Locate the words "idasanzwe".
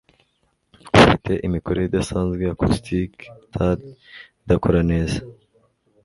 1.87-2.41